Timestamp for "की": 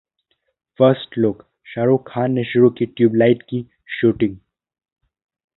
2.69-2.85, 3.49-3.65